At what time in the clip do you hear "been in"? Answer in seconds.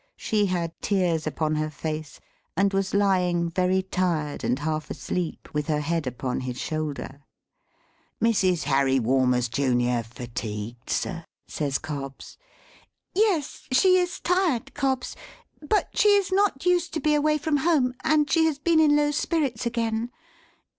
18.57-18.95